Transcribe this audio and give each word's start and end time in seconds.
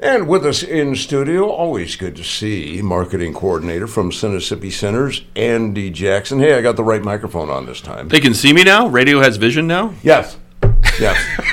And 0.00 0.28
with 0.28 0.46
us 0.46 0.62
in 0.62 0.94
studio, 0.94 1.48
always 1.50 1.96
good 1.96 2.14
to 2.16 2.24
see, 2.24 2.80
marketing 2.82 3.34
coordinator 3.34 3.88
from 3.88 4.12
Sinnissippi 4.12 4.70
Centers, 4.70 5.22
Andy 5.34 5.90
Jackson. 5.90 6.38
Hey, 6.38 6.54
I 6.54 6.62
got 6.62 6.76
the 6.76 6.84
right 6.84 7.02
microphone 7.02 7.50
on 7.50 7.66
this 7.66 7.80
time. 7.80 8.06
They 8.08 8.20
can 8.20 8.32
see 8.32 8.52
me 8.52 8.62
now? 8.62 8.86
Radio 8.86 9.18
has 9.20 9.36
vision 9.38 9.66
now? 9.66 9.92
Yes. 10.04 10.36
Yes. 11.00 11.18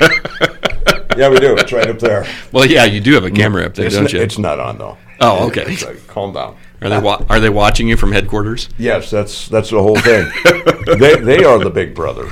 yeah, 1.16 1.28
we 1.28 1.40
do. 1.40 1.56
It's 1.56 1.72
right 1.72 1.88
up 1.88 1.98
there. 1.98 2.24
Well, 2.52 2.66
yeah, 2.66 2.84
you 2.84 3.00
do 3.00 3.14
have 3.14 3.24
a 3.24 3.32
camera 3.32 3.66
up 3.66 3.74
there, 3.74 3.86
It's, 3.86 3.96
don't 3.96 4.04
n- 4.04 4.14
you? 4.14 4.20
it's 4.22 4.38
not 4.38 4.60
on 4.60 4.78
though. 4.78 4.96
Oh, 5.20 5.48
okay. 5.48 5.64
It's 5.66 5.84
calm 6.06 6.32
down. 6.32 6.56
Are 6.82 6.88
they 6.90 6.98
wa- 6.98 7.24
are 7.28 7.40
they 7.40 7.48
watching 7.48 7.88
you 7.88 7.96
from 7.96 8.12
headquarters? 8.12 8.68
Yes, 8.78 9.10
that's 9.10 9.48
that's 9.48 9.70
the 9.70 9.82
whole 9.82 9.96
thing. 9.98 10.30
they 10.98 11.16
they 11.16 11.42
are 11.44 11.58
the 11.58 11.70
big 11.70 11.94
brother. 11.94 12.30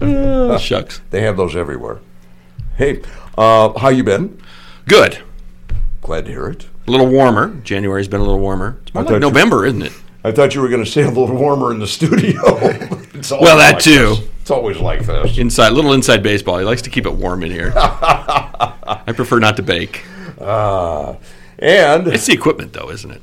Oh, 0.00 0.58
shucks. 0.60 1.00
They 1.10 1.22
have 1.22 1.36
those 1.36 1.56
everywhere. 1.56 2.00
Hey, 2.76 3.00
uh, 3.38 3.76
how 3.78 3.88
you 3.88 4.04
been? 4.04 4.40
Good. 4.86 5.18
Glad 6.06 6.24
to 6.26 6.30
hear 6.30 6.46
it. 6.46 6.66
A 6.86 6.90
little 6.90 7.08
warmer. 7.08 7.48
January's 7.64 8.06
been 8.08 8.20
a 8.20 8.24
little 8.24 8.38
warmer. 8.38 8.78
It's 8.82 8.94
more 8.94 9.02
like 9.02 9.08
thought 9.08 9.14
you- 9.16 9.20
November, 9.20 9.66
isn't 9.66 9.82
it? 9.82 9.92
I 10.22 10.32
thought 10.32 10.54
you 10.54 10.60
were 10.60 10.68
going 10.68 10.84
to 10.84 10.90
say 10.90 11.02
a 11.02 11.08
little 11.08 11.34
warmer 11.36 11.72
in 11.72 11.78
the 11.80 11.86
studio. 11.86 12.40
It's 13.16 13.30
Well, 13.30 13.56
that 13.56 13.74
like 13.74 13.82
too. 13.82 14.10
this. 14.16 14.20
It's 14.42 14.50
always 14.50 14.76
like 14.78 15.04
this. 15.06 15.38
Inside, 15.38 15.70
little 15.72 15.94
inside 15.94 16.22
baseball. 16.22 16.58
He 16.58 16.64
likes 16.66 16.82
to 16.82 16.90
keep 16.90 17.06
it 17.06 17.12
warm 17.14 17.42
in 17.42 17.50
here. 17.50 17.72
I 17.76 19.12
prefer 19.16 19.38
not 19.38 19.56
to 19.56 19.62
bake. 19.62 20.04
Uh, 20.38 21.14
and 21.58 22.06
It's 22.08 22.26
the 22.26 22.34
equipment, 22.34 22.72
though, 22.74 22.90
isn't 22.90 23.10
it? 23.10 23.22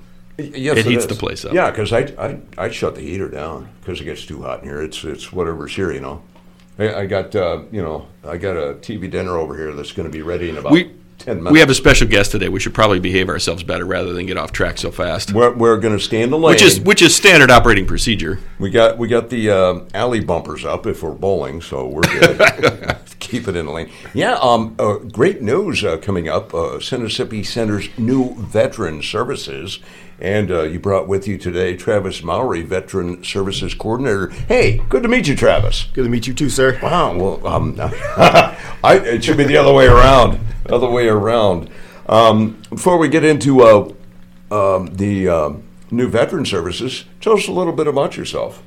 Yes, 0.57 0.77
It 0.79 0.85
heats 0.87 1.03
is. 1.03 1.07
the 1.07 1.15
place 1.15 1.45
up. 1.45 1.53
Yeah, 1.53 1.69
because 1.69 1.93
I, 1.93 1.99
I 2.17 2.39
I 2.57 2.69
shut 2.71 2.95
the 2.95 3.01
heater 3.01 3.29
down 3.29 3.69
because 3.81 4.01
it 4.01 4.05
gets 4.05 4.25
too 4.25 4.41
hot 4.41 4.63
in 4.63 4.67
here. 4.69 4.81
It's 4.81 5.03
it's 5.03 5.31
whatever's 5.31 5.75
here, 5.75 5.91
you 5.91 5.99
know. 6.01 6.23
I, 6.79 7.01
I 7.01 7.05
got 7.05 7.35
uh, 7.35 7.61
you 7.71 7.83
know 7.83 8.07
I 8.27 8.37
got 8.37 8.57
a 8.57 8.73
TV 8.81 9.09
dinner 9.11 9.37
over 9.37 9.55
here 9.55 9.73
that's 9.73 9.91
going 9.91 10.09
to 10.09 10.11
be 10.11 10.23
ready 10.23 10.49
in 10.49 10.57
about 10.57 10.71
We 10.71 10.91
ten 11.23 11.37
minutes. 11.37 11.53
we 11.53 11.59
have 11.59 11.69
a 11.69 11.75
special 11.75 12.07
guest 12.07 12.31
today. 12.31 12.49
We 12.49 12.59
should 12.59 12.73
probably 12.73 12.99
behave 12.99 13.29
ourselves 13.29 13.63
better 13.63 13.85
rather 13.85 14.13
than 14.13 14.25
get 14.25 14.37
off 14.37 14.51
track 14.51 14.77
so 14.77 14.91
fast. 14.91 15.33
We're, 15.33 15.53
we're 15.53 15.77
going 15.77 15.97
to 15.97 16.03
stand 16.03 16.31
the 16.31 16.37
lane. 16.37 16.53
Which 16.53 16.61
is 16.61 16.79
which 16.79 17.01
is 17.01 17.15
standard 17.15 17.49
operating 17.51 17.85
procedure. 17.85 18.39
we 18.59 18.69
got 18.69 18.97
we 18.97 19.07
got 19.07 19.29
the 19.29 19.49
uh, 19.49 19.79
alley 19.93 20.19
bumpers 20.19 20.65
up 20.65 20.85
if 20.85 21.01
we're 21.03 21.11
bowling, 21.11 21.61
so 21.61 21.87
we're 21.87 22.01
good. 22.01 22.37
To 22.37 22.97
keep 23.19 23.47
it 23.47 23.55
in 23.55 23.65
the 23.65 23.71
lane. 23.71 23.89
Yeah. 24.13 24.37
Um. 24.41 24.75
Uh, 24.77 24.95
great 24.97 25.41
news 25.41 25.83
uh, 25.83 25.97
coming 25.97 26.27
up. 26.27 26.53
Uh, 26.53 26.79
Sinnissippi 26.79 27.43
Center's 27.43 27.87
new 27.97 28.35
veteran 28.35 29.01
services, 29.01 29.79
and 30.19 30.51
uh, 30.51 30.63
you 30.63 30.79
brought 30.79 31.07
with 31.07 31.27
you 31.27 31.37
today 31.37 31.75
Travis 31.75 32.21
Mowry, 32.23 32.61
veteran 32.61 33.23
services 33.23 33.73
coordinator. 33.73 34.27
Hey, 34.29 34.81
good 34.89 35.03
to 35.03 35.09
meet 35.09 35.27
you, 35.27 35.35
Travis. 35.35 35.87
Good 35.93 36.03
to 36.03 36.09
meet 36.09 36.27
you 36.27 36.33
too, 36.33 36.49
sir. 36.49 36.77
Wow. 36.81 37.15
Well, 37.17 37.47
um, 37.47 37.75
I, 37.79 38.99
it 39.03 39.23
should 39.23 39.37
be 39.37 39.45
the 39.45 39.57
other 39.57 39.73
way 39.73 39.87
around. 39.87 40.39
Other 40.69 40.89
way 40.89 41.07
around. 41.07 41.69
Um, 42.07 42.61
before 42.69 42.97
we 42.97 43.07
get 43.09 43.23
into 43.23 43.61
uh, 43.61 43.93
um, 44.51 44.87
the 44.87 45.27
um, 45.29 45.63
new 45.91 46.07
veteran 46.07 46.45
services, 46.45 47.05
tell 47.21 47.33
us 47.33 47.47
a 47.47 47.51
little 47.51 47.73
bit 47.73 47.87
about 47.87 48.17
yourself. 48.17 48.61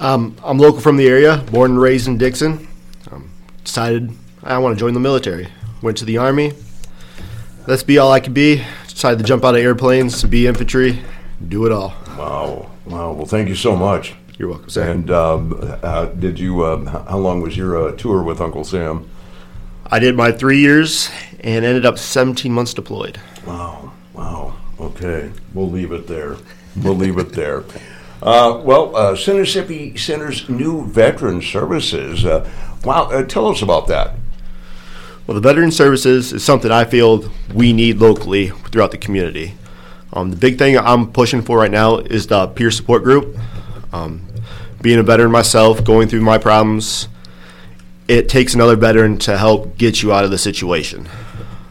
Um, 0.00 0.36
I'm 0.42 0.58
local 0.58 0.80
from 0.80 0.96
the 0.96 1.06
area, 1.06 1.38
born 1.50 1.72
and 1.72 1.80
raised 1.80 2.08
in 2.08 2.18
Dixon. 2.18 2.66
Um, 3.10 3.30
decided 3.62 4.12
I 4.42 4.58
want 4.58 4.76
to 4.76 4.80
join 4.80 4.94
the 4.94 5.00
military. 5.00 5.48
Went 5.82 5.96
to 5.98 6.04
the 6.04 6.18
army. 6.18 6.52
Let's 7.66 7.82
be 7.82 7.98
all 7.98 8.12
I 8.12 8.20
could 8.20 8.34
be. 8.34 8.62
Decided 8.88 9.18
to 9.18 9.24
jump 9.24 9.44
out 9.44 9.54
of 9.54 9.60
airplanes, 9.60 10.22
be 10.24 10.46
infantry, 10.46 11.00
do 11.48 11.66
it 11.66 11.72
all. 11.72 11.94
Wow. 12.18 12.70
Wow. 12.86 13.12
Well, 13.12 13.26
thank 13.26 13.48
you 13.48 13.54
so 13.54 13.74
much. 13.74 14.14
You're 14.38 14.48
welcome, 14.48 14.68
sir. 14.68 14.90
And 14.90 15.10
um, 15.10 15.78
uh, 15.82 16.06
did 16.06 16.38
you? 16.38 16.64
Um, 16.64 16.88
h- 16.88 16.94
how 17.08 17.18
long 17.18 17.40
was 17.40 17.56
your 17.56 17.88
uh, 17.88 17.92
tour 17.96 18.22
with 18.22 18.40
Uncle 18.40 18.64
Sam? 18.64 19.08
I 19.90 19.98
did 19.98 20.16
my 20.16 20.32
three 20.32 20.58
years 20.58 21.10
and 21.40 21.64
ended 21.64 21.86
up 21.86 21.98
17 21.98 22.52
months 22.52 22.74
deployed. 22.74 23.20
Wow. 23.46 23.92
Wow. 24.12 24.56
Okay. 24.80 25.30
We'll 25.52 25.70
leave 25.70 25.92
it 25.92 26.06
there. 26.06 26.36
We'll 26.76 26.96
leave 26.96 27.18
it 27.18 27.32
there. 27.32 27.64
Uh, 28.22 28.60
well, 28.64 28.96
uh, 28.96 29.14
Sinnissippi 29.14 29.96
Center's 29.96 30.48
new 30.48 30.86
veteran 30.86 31.42
services. 31.42 32.24
Uh, 32.24 32.48
wow. 32.84 33.10
Uh, 33.10 33.22
tell 33.22 33.48
us 33.48 33.62
about 33.62 33.86
that. 33.88 34.16
Well, 35.26 35.34
the 35.34 35.40
veteran 35.40 35.70
services 35.70 36.32
is 36.32 36.44
something 36.44 36.70
I 36.70 36.84
feel 36.84 37.30
we 37.52 37.72
need 37.72 37.98
locally 37.98 38.48
throughout 38.48 38.90
the 38.90 38.98
community. 38.98 39.54
Um, 40.12 40.30
the 40.30 40.36
big 40.36 40.58
thing 40.58 40.78
I'm 40.78 41.12
pushing 41.12 41.42
for 41.42 41.58
right 41.58 41.70
now 41.70 41.98
is 41.98 42.26
the 42.26 42.46
peer 42.46 42.70
support 42.70 43.02
group. 43.02 43.36
Um, 43.92 44.26
being 44.80 44.98
a 44.98 45.02
veteran 45.02 45.32
myself, 45.32 45.82
going 45.82 46.08
through 46.08 46.20
my 46.20 46.36
problems, 46.36 47.08
it 48.08 48.28
takes 48.28 48.54
another 48.54 48.76
veteran 48.76 49.18
to 49.18 49.36
help 49.36 49.78
get 49.78 50.02
you 50.02 50.12
out 50.12 50.24
of 50.24 50.30
the 50.30 50.38
situation. 50.38 51.08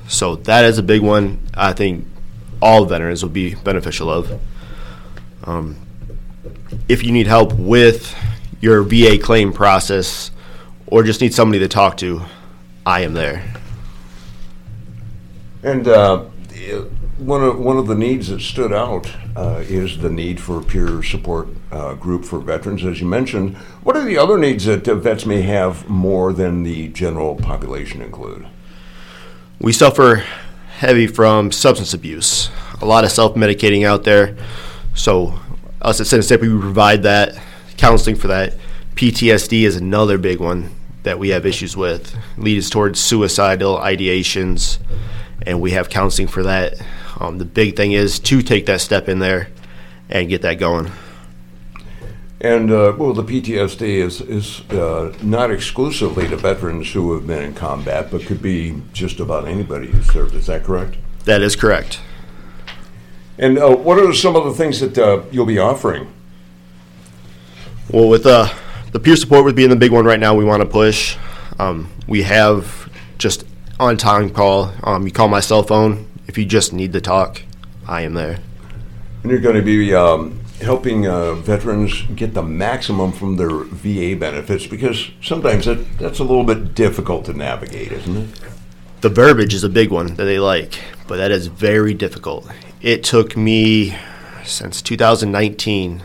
So 0.08 0.36
that 0.38 0.66
is 0.66 0.78
a 0.78 0.84
big 0.84 1.02
one. 1.02 1.40
I 1.54 1.74
think 1.74 2.06
all 2.62 2.86
veterans 2.86 3.24
will 3.24 3.30
be 3.30 3.56
beneficial 3.56 4.10
of. 4.10 4.40
Um, 5.44 5.78
if 6.88 7.04
you 7.04 7.12
need 7.12 7.28
help 7.28 7.54
with 7.54 8.16
your 8.62 8.84
VA 8.84 9.18
claim 9.18 9.54
process, 9.54 10.32
or 10.88 11.04
just 11.04 11.22
need 11.22 11.34
somebody 11.34 11.60
to 11.60 11.68
talk 11.68 11.98
to, 11.98 12.22
I 12.86 13.02
am 13.02 13.14
there. 13.14 13.44
And 15.64 15.88
uh, 15.88 16.26
one 17.26 17.44
of 17.44 17.60
one 17.60 17.78
of 17.78 17.88
the 17.88 17.96
needs 17.96 18.28
that 18.28 18.42
stood 18.42 18.74
out 18.74 19.12
uh, 19.36 19.64
is 19.64 20.00
the 20.00 20.10
need 20.10 20.40
for 20.40 20.60
a 20.60 20.64
peer 20.64 21.02
support 21.02 21.48
uh, 21.72 21.94
group 21.94 22.26
for 22.26 22.40
veterans, 22.40 22.84
as 22.84 23.00
you 23.00 23.08
mentioned. 23.08 23.56
What 23.84 23.96
are 23.96 24.04
the 24.04 24.18
other 24.18 24.38
needs 24.38 24.66
that 24.66 24.86
vets 24.86 25.26
may 25.26 25.42
have 25.42 25.88
more 25.88 26.34
than 26.34 26.64
the 26.64 26.90
general 26.90 27.36
population 27.36 28.02
include? 28.02 28.46
We 29.60 29.72
suffer 29.72 30.26
heavy 30.78 31.08
from 31.08 31.52
substance 31.52 31.94
abuse. 31.94 32.50
A 32.82 32.86
lot 32.86 33.06
of 33.06 33.12
self-medicating 33.12 33.86
out 33.86 34.04
there. 34.04 34.36
So 34.96 35.40
us 35.82 36.02
at 36.02 36.08
Sinnissippi, 36.08 36.48
we 36.50 36.60
provide 36.60 37.04
that 37.04 37.42
counseling 37.78 38.18
for 38.18 38.28
that. 38.28 38.56
PTSD 38.96 39.64
is 39.64 39.76
another 39.76 40.18
big 40.18 40.40
one 40.40 40.70
that 41.04 41.20
we 41.20 41.30
have 41.30 41.46
issues 41.46 41.78
with. 41.78 42.16
Leads 42.38 42.70
towards 42.70 43.00
suicidal 43.00 43.78
ideations, 43.78 44.80
and 45.46 45.62
we 45.62 45.72
have 45.72 45.90
counseling 45.90 46.28
for 46.28 46.44
that. 46.44 46.74
Um, 47.20 47.38
the 47.38 47.46
big 47.46 47.76
thing 47.76 47.92
is 47.92 48.20
to 48.20 48.42
take 48.42 48.66
that 48.66 48.82
step 48.82 49.08
in 49.08 49.20
there 49.20 49.50
and 50.10 50.30
get 50.30 50.42
that 50.42 50.56
going. 50.60 50.92
And 52.42 52.72
uh, 52.72 52.94
well, 52.98 53.14
the 53.14 53.24
PTSD 53.24 53.82
is 53.82 54.20
is 54.20 54.70
uh, 54.72 55.16
not 55.24 55.50
exclusively 55.50 56.28
to 56.28 56.36
veterans 56.36 56.92
who 56.92 57.14
have 57.14 57.26
been 57.26 57.42
in 57.42 57.54
combat, 57.54 58.12
but 58.12 58.26
could 58.26 58.42
be 58.42 58.82
just 58.92 59.22
about 59.22 59.48
anybody 59.48 59.88
who 59.88 60.04
served. 60.04 60.36
Is 60.36 60.48
that 60.48 60.66
correct? 60.66 60.98
That 61.24 61.42
is 61.42 61.56
correct. 61.56 62.02
And 63.38 63.58
uh, 63.58 63.76
what 63.76 63.98
are 63.98 64.14
some 64.14 64.36
of 64.36 64.44
the 64.44 64.54
things 64.54 64.82
that 64.82 64.98
uh, 64.98 65.24
you'll 65.32 65.46
be 65.46 65.58
offering? 65.58 66.14
Well, 67.90 68.10
with 68.10 68.26
uh, 68.26 68.54
the 68.92 69.00
peer 69.00 69.16
support 69.16 69.46
with 69.46 69.56
being 69.56 69.70
the 69.70 69.78
big 69.78 69.92
one 69.92 70.04
right 70.04 70.20
now, 70.20 70.36
we 70.36 70.44
want 70.44 70.62
to 70.62 70.68
push. 70.68 71.18
Um, 71.60 71.90
we 72.08 72.24
have 72.24 72.92
just 73.20 73.46
on 73.80 73.96
time 73.96 74.30
call. 74.30 74.74
Um, 74.84 75.06
you 75.06 75.14
call 75.14 75.30
my 75.30 75.40
cell 75.40 75.64
phone 75.64 76.08
if 76.34 76.38
you 76.40 76.46
just 76.46 76.74
need 76.74 76.94
to 76.94 77.00
talk. 77.00 77.44
I 77.88 78.02
am 78.02 78.16
there. 78.16 78.40
And 79.22 79.32
you're 79.32 79.40
going 79.40 79.56
to 79.56 79.62
be 79.62 79.94
um, 79.94 80.40
helping 80.64 81.06
uh, 81.06 81.36
veterans 81.36 82.02
get 82.16 82.34
the 82.34 82.42
maximum 82.42 83.12
from 83.12 83.36
their 83.36 83.52
VA 83.52 84.16
benefits 84.20 84.66
because 84.66 85.12
sometimes 85.22 85.66
that, 85.66 86.00
that's 86.00 86.18
a 86.18 86.24
little 86.24 86.44
bit 86.44 86.74
difficult 86.74 87.26
to 87.26 87.34
navigate, 87.34 87.92
isn't 87.92 88.18
it? 88.18 88.30
the 89.02 89.10
verbiage 89.10 89.54
is 89.54 89.64
a 89.64 89.70
big 89.70 89.92
one 89.92 90.16
that 90.16 90.24
they 90.24 90.40
like, 90.40 90.80
but 91.08 91.18
that 91.18 91.30
is 91.30 91.46
very 91.46 91.94
difficult. 91.94 92.50
It 92.82 93.04
took 93.04 93.38
me 93.38 93.96
since 94.44 94.82
2019 94.82 96.02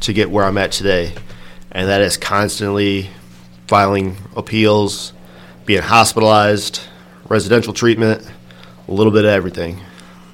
to 0.00 0.12
get 0.12 0.32
where 0.32 0.46
I'm 0.46 0.58
at 0.58 0.72
today, 0.72 1.12
and 1.70 1.86
that 1.88 2.00
is 2.00 2.16
constantly 2.16 3.10
filing 3.68 4.16
appeals, 4.34 5.12
being 5.64 5.82
hospitalized, 5.82 6.80
residential 7.28 7.72
treatment, 7.72 8.28
a 8.90 8.92
little 8.92 9.12
bit 9.12 9.24
of 9.24 9.30
everything. 9.30 9.80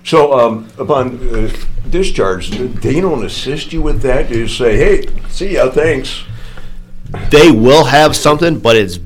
So, 0.03 0.39
um, 0.39 0.69
upon 0.79 1.19
uh, 1.35 1.53
discharge, 1.91 2.51
they 2.51 3.01
don't 3.01 3.25
assist 3.25 3.73
you 3.73 3.83
with 3.83 4.03
that. 4.03 4.29
They 4.29 4.45
just 4.45 4.57
say, 4.57 4.77
"Hey, 4.77 5.07
see 5.29 5.55
ya, 5.55 5.71
thanks." 5.71 6.25
They 7.31 7.51
will 7.51 7.85
have 7.85 8.17
something, 8.17 8.59
but 8.59 8.77
it's 8.77 8.99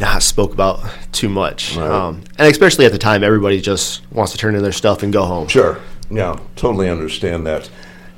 not 0.00 0.22
spoke 0.22 0.52
about 0.52 0.80
too 1.12 1.28
much. 1.28 1.76
Right. 1.76 1.90
Um, 1.90 2.22
and 2.38 2.48
especially 2.48 2.86
at 2.86 2.92
the 2.92 2.98
time, 2.98 3.22
everybody 3.22 3.60
just 3.60 4.02
wants 4.12 4.32
to 4.32 4.38
turn 4.38 4.54
in 4.54 4.62
their 4.62 4.72
stuff 4.72 5.02
and 5.02 5.12
go 5.12 5.24
home. 5.24 5.48
Sure. 5.48 5.78
Yeah, 6.10 6.38
totally 6.56 6.88
understand 6.88 7.46
that. 7.46 7.70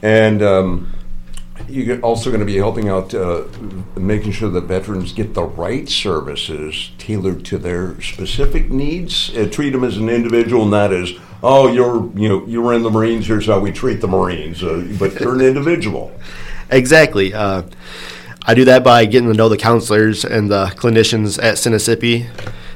And 0.03 0.43
um, 0.43 0.94
you're 1.69 2.01
also 2.01 2.31
going 2.31 2.41
to 2.41 2.47
be 2.47 2.57
helping 2.57 2.89
out, 2.89 3.15
uh, 3.15 3.45
making 3.97 4.33
sure 4.33 4.51
that 4.51 4.63
veterans 4.63 5.13
get 5.13 5.35
the 5.35 5.45
right 5.45 5.89
services 5.89 6.91
tailored 6.99 7.45
to 7.47 7.59
their 7.59 8.01
specific 8.01 8.71
needs. 8.71 9.35
Uh, 9.37 9.49
treat 9.51 9.71
them 9.71 9.85
as 9.85 9.97
an 9.97 10.09
individual, 10.09 10.65
not 10.67 10.93
as 10.93 11.13
oh, 11.43 11.73
you're 11.73 12.11
you 12.19 12.29
know 12.29 12.47
you 12.47 12.63
were 12.63 12.73
in 12.73 12.83
the 12.83 12.91
Marines. 12.91 13.27
Here's 13.27 13.47
how 13.47 13.59
we 13.59 13.73
treat 13.73 14.01
the 14.01 14.09
Marines. 14.09 14.63
Uh, 14.63 14.87
but 14.99 15.19
you're 15.21 15.35
an 15.35 15.41
individual. 15.41 16.13
Exactly. 16.71 17.35
Uh, 17.35 17.63
I 18.47 18.55
do 18.55 18.65
that 18.67 18.85
by 18.85 19.07
getting 19.07 19.31
to 19.31 19.35
know 19.35 19.49
the 19.49 19.57
counselors 19.57 20.25
and 20.25 20.51
the 20.51 20.67
clinicians 20.77 21.43
at 21.43 21.57
Sinnissippi. 21.57 22.27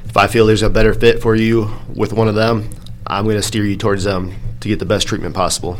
If 0.05 0.17
I 0.17 0.27
feel 0.27 0.47
there's 0.47 0.63
a 0.63 0.69
better 0.69 0.93
fit 0.93 1.21
for 1.21 1.35
you 1.35 1.71
with 1.93 2.13
one 2.13 2.27
of 2.27 2.33
them, 2.33 2.69
I'm 3.05 3.25
going 3.25 3.35
to 3.35 3.43
steer 3.43 3.63
you 3.63 3.77
towards 3.77 4.03
them 4.03 4.33
to 4.61 4.67
get 4.67 4.79
the 4.79 4.85
best 4.85 5.07
treatment 5.07 5.35
possible. 5.35 5.77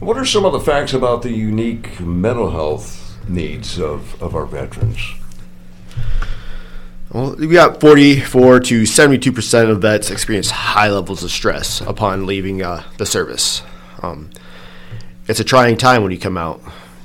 What 0.00 0.16
are 0.16 0.24
some 0.24 0.46
of 0.46 0.54
the 0.54 0.60
facts 0.60 0.94
about 0.94 1.20
the 1.20 1.30
unique 1.30 2.00
mental 2.00 2.50
health 2.50 3.18
needs 3.28 3.78
of, 3.78 4.20
of 4.22 4.34
our 4.34 4.46
veterans? 4.46 4.98
Well, 7.12 7.36
we 7.36 7.48
got 7.48 7.80
44 7.80 8.60
to 8.60 8.86
72 8.86 9.30
percent 9.30 9.68
of 9.68 9.82
vets 9.82 10.10
experience 10.10 10.50
high 10.50 10.88
levels 10.88 11.22
of 11.22 11.30
stress 11.30 11.82
upon 11.82 12.24
leaving 12.24 12.62
uh, 12.62 12.82
the 12.96 13.04
service. 13.04 13.62
Um, 14.00 14.30
it's 15.28 15.38
a 15.38 15.44
trying 15.44 15.76
time 15.76 16.02
when 16.02 16.12
you 16.12 16.18
come 16.18 16.38
out. 16.38 16.62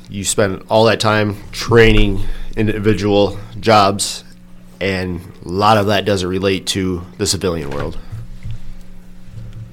You 0.07 0.23
spend 0.23 0.63
all 0.69 0.85
that 0.85 1.01
time 1.01 1.35
training 1.51 2.21
individual 2.55 3.37
jobs, 3.59 4.23
and 4.79 5.19
a 5.43 5.49
lot 5.49 5.75
of 5.75 5.87
that 5.87 6.05
doesn't 6.05 6.29
relate 6.29 6.65
to 6.67 7.05
the 7.17 7.27
civilian 7.27 7.71
world. 7.71 7.99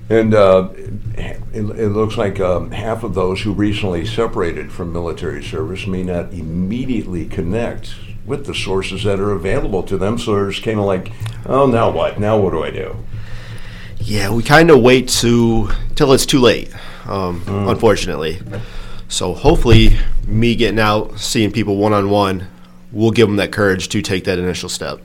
And 0.08 0.34
uh, 0.34 0.70
it, 0.74 1.40
it 1.54 1.88
looks 1.88 2.16
like 2.16 2.40
um, 2.40 2.70
half 2.70 3.02
of 3.02 3.14
those 3.14 3.42
who 3.42 3.52
recently 3.52 4.04
separated 4.04 4.72
from 4.72 4.92
military 4.92 5.42
service 5.42 5.86
may 5.86 6.02
not 6.02 6.32
immediately 6.32 7.26
connect 7.26 7.94
with 8.26 8.46
the 8.46 8.54
sources 8.54 9.04
that 9.04 9.18
are 9.20 9.32
available 9.32 9.82
to 9.84 9.96
them. 9.96 10.18
So 10.18 10.34
there's 10.34 10.60
kind 10.60 10.78
of 10.78 10.84
like, 10.84 11.12
oh, 11.46 11.66
now 11.66 11.90
what? 11.90 12.20
Now 12.20 12.38
what 12.38 12.50
do 12.50 12.62
I 12.62 12.70
do? 12.70 12.96
Yeah, 13.98 14.30
we 14.30 14.42
kind 14.42 14.70
of 14.70 14.80
wait 14.80 15.08
to 15.20 15.68
till 15.94 16.12
it's 16.12 16.26
too 16.26 16.40
late, 16.40 16.72
um, 17.06 17.42
unfortunately. 17.46 18.40
So 19.08 19.34
hopefully, 19.34 19.96
me 20.26 20.56
getting 20.56 20.80
out, 20.80 21.18
seeing 21.20 21.52
people 21.52 21.76
one 21.76 21.92
on 21.92 22.10
one, 22.10 22.48
will 22.90 23.10
give 23.10 23.28
them 23.28 23.36
that 23.36 23.52
courage 23.52 23.88
to 23.90 24.02
take 24.02 24.24
that 24.24 24.38
initial 24.38 24.68
step. 24.68 25.00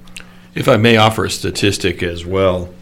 If 0.56 0.68
I 0.68 0.78
may 0.78 0.98
offer 0.98 1.26
a 1.26 1.30
statistic 1.30 2.02
as 2.02 2.26
well, 2.26 2.74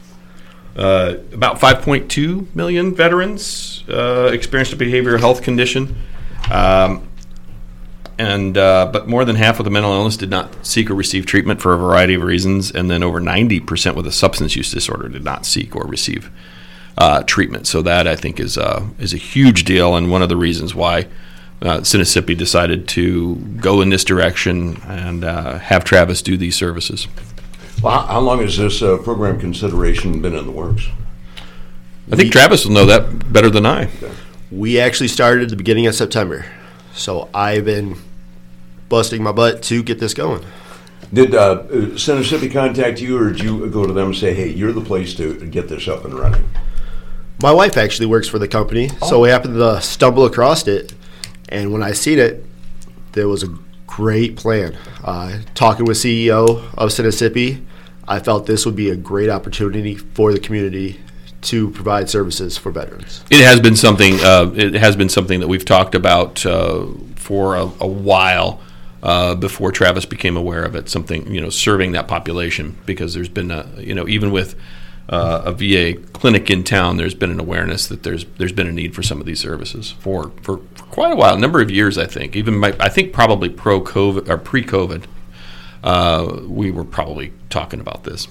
uh, 0.75 1.15
about 1.31 1.59
5.2 1.59 2.53
million 2.53 2.93
veterans 2.93 3.83
uh, 3.89 4.29
experienced 4.33 4.73
a 4.73 4.75
behavioral 4.75 5.19
health 5.19 5.41
condition, 5.41 5.95
um, 6.51 7.07
and 8.17 8.57
uh, 8.57 8.89
but 8.91 9.07
more 9.07 9.23
than 9.23 9.35
half 9.35 9.59
of 9.59 9.65
the 9.65 9.71
mental 9.71 9.93
illness 9.93 10.17
did 10.17 10.29
not 10.29 10.65
seek 10.65 10.89
or 10.89 10.95
receive 10.95 11.25
treatment 11.25 11.61
for 11.61 11.73
a 11.73 11.77
variety 11.77 12.13
of 12.13 12.23
reasons, 12.23 12.71
and 12.71 12.89
then 12.91 13.03
over 13.03 13.19
90 13.19 13.61
percent 13.61 13.95
with 13.95 14.05
a 14.05 14.11
substance 14.11 14.55
use 14.55 14.71
disorder 14.71 15.07
did 15.07 15.23
not 15.23 15.45
seek 15.45 15.75
or 15.75 15.85
receive 15.85 16.29
uh, 16.97 17.23
treatment. 17.23 17.67
So 17.67 17.81
that 17.81 18.07
I 18.07 18.15
think 18.15 18.39
is 18.39 18.57
uh, 18.57 18.85
is 18.99 19.13
a 19.13 19.17
huge 19.17 19.63
deal, 19.63 19.95
and 19.95 20.11
one 20.11 20.21
of 20.21 20.29
the 20.29 20.37
reasons 20.37 20.75
why. 20.75 21.07
Uh, 21.61 21.79
decided 22.35 22.85
to 22.85 23.35
go 23.35 23.79
in 23.79 23.89
this 23.89 24.03
direction 24.03 24.79
and 24.87 25.23
uh, 25.23 25.57
have 25.57 25.85
Travis 25.85 26.21
do 26.21 26.35
these 26.35 26.53
services. 26.53 27.07
Well, 27.85 28.01
how, 28.01 28.13
how 28.13 28.19
long 28.19 28.39
has 28.39 28.57
this 28.57 28.81
uh, 28.81 28.97
program 28.97 29.39
consideration 29.39 30.19
been 30.19 30.33
in 30.33 30.47
the 30.47 30.51
works? 30.51 30.87
I 32.11 32.15
think 32.15 32.31
Travis 32.31 32.65
will 32.65 32.73
know 32.73 32.87
that 32.87 33.31
better 33.31 33.51
than 33.51 33.67
I. 33.67 33.91
We 34.49 34.79
actually 34.79 35.09
started 35.09 35.43
at 35.43 35.49
the 35.51 35.55
beginning 35.55 35.85
of 35.85 35.93
September, 35.93 36.47
so 36.95 37.29
I've 37.31 37.65
been 37.65 37.97
busting 38.89 39.21
my 39.21 39.31
butt 39.31 39.61
to 39.63 39.83
get 39.83 39.99
this 39.99 40.15
going. 40.15 40.43
Did 41.13 41.35
uh, 41.35 41.37
uh, 41.37 41.95
Sinnissippi 41.95 42.49
contact 42.49 43.01
you, 43.01 43.19
or 43.19 43.29
did 43.31 43.43
you 43.43 43.69
go 43.69 43.85
to 43.85 43.93
them 43.93 44.07
and 44.07 44.15
say, 44.15 44.33
"Hey, 44.33 44.49
you're 44.49 44.73
the 44.73 44.81
place 44.81 45.13
to 45.17 45.35
get 45.45 45.67
this 45.67 45.87
up 45.87 46.05
and 46.05 46.15
running"? 46.15 46.49
My 47.39 47.51
wife 47.51 47.77
actually 47.77 48.07
works 48.07 48.27
for 48.27 48.39
the 48.39 48.47
company, 48.47 48.89
so 49.07 49.19
we 49.19 49.29
happened 49.29 49.57
to 49.57 49.79
stumble 49.79 50.25
across 50.25 50.67
it. 50.67 50.95
And 51.49 51.71
when 51.71 51.83
I 51.83 51.91
seen 51.91 52.17
it, 52.17 52.43
there 53.11 53.27
was 53.27 53.43
a 53.43 53.55
great 53.85 54.37
plan. 54.37 54.75
Uh, 55.03 55.41
talking 55.53 55.85
with 55.85 55.97
CEO 55.97 56.63
of 56.75 56.91
Sinnissippi, 56.91 57.64
I 58.07 58.19
felt 58.19 58.45
this 58.45 58.65
would 58.65 58.75
be 58.75 58.89
a 58.89 58.95
great 58.95 59.29
opportunity 59.29 59.95
for 59.95 60.31
the 60.31 60.39
community 60.39 60.99
to 61.41 61.69
provide 61.71 62.09
services 62.09 62.57
for 62.57 62.71
veterans. 62.71 63.23
It 63.29 63.43
has 63.43 63.59
been 63.59 63.75
something. 63.75 64.15
Uh, 64.19 64.51
it 64.55 64.73
has 64.73 64.95
been 64.95 65.09
something 65.09 65.39
that 65.39 65.47
we've 65.47 65.65
talked 65.65 65.95
about 65.95 66.45
uh, 66.45 66.87
for 67.15 67.55
a, 67.55 67.63
a 67.79 67.87
while 67.87 68.61
uh, 69.03 69.35
before 69.35 69.71
Travis 69.71 70.05
became 70.05 70.37
aware 70.37 70.63
of 70.63 70.75
it. 70.75 70.89
Something 70.89 71.31
you 71.31 71.41
know, 71.41 71.49
serving 71.49 71.91
that 71.93 72.07
population 72.07 72.77
because 72.85 73.13
there's 73.13 73.29
been 73.29 73.51
a 73.51 73.67
you 73.77 73.93
know 73.93 74.07
even 74.07 74.31
with 74.31 74.55
uh, 75.09 75.43
a 75.45 75.51
VA 75.51 75.99
clinic 76.13 76.49
in 76.49 76.63
town, 76.63 76.97
there's 76.97 77.13
been 77.13 77.29
an 77.29 77.39
awareness 77.39 77.87
that 77.87 78.03
there's 78.03 78.25
there's 78.37 78.51
been 78.51 78.67
a 78.67 78.71
need 78.71 78.95
for 78.95 79.03
some 79.03 79.19
of 79.19 79.27
these 79.27 79.39
services 79.39 79.91
for 79.91 80.31
for, 80.41 80.57
for 80.73 80.83
quite 80.85 81.11
a 81.11 81.15
while, 81.15 81.35
a 81.35 81.39
number 81.39 81.61
of 81.61 81.69
years, 81.69 81.97
I 81.97 82.07
think. 82.07 82.35
Even 82.35 82.57
my, 82.57 82.75
I 82.79 82.89
think 82.89 83.13
probably 83.13 83.49
pro 83.49 83.81
COVID 83.81 84.27
or 84.27 84.37
pre 84.37 84.63
COVID, 84.63 85.05
uh, 85.83 86.39
we 86.47 86.71
were 86.71 86.83
probably 86.83 87.33
talking 87.55 87.79
about 87.79 88.03
this. 88.03 88.27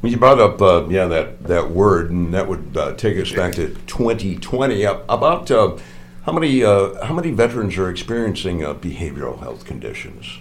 Well, 0.00 0.12
You 0.12 0.18
brought 0.18 0.38
up, 0.38 0.62
uh, 0.62 0.86
yeah, 0.88 1.06
that, 1.06 1.42
that 1.42 1.70
word, 1.70 2.12
and 2.12 2.32
that 2.32 2.48
would 2.48 2.76
uh, 2.76 2.94
take 2.94 3.18
us 3.18 3.32
back 3.32 3.54
to 3.54 3.74
2020. 3.88 4.86
Uh, 4.86 5.00
about 5.08 5.50
uh, 5.50 5.76
how 6.22 6.30
many 6.32 6.62
uh, 6.62 7.04
how 7.04 7.12
many 7.14 7.32
veterans 7.32 7.76
are 7.76 7.90
experiencing 7.90 8.64
uh, 8.64 8.74
behavioral 8.74 9.40
health 9.40 9.64
conditions? 9.64 10.38